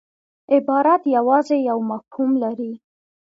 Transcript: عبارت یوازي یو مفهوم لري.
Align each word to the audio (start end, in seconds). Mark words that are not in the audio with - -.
عبارت 0.53 1.01
یوازي 1.15 1.57
یو 1.69 1.77
مفهوم 1.91 2.31
لري. 2.43 2.73